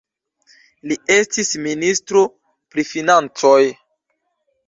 [0.91, 2.23] Li estis ministro
[2.75, 3.61] pri Financoj.